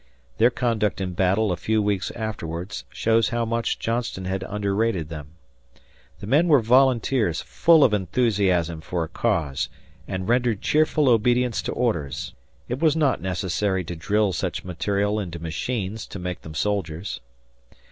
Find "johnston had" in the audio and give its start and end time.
3.77-4.41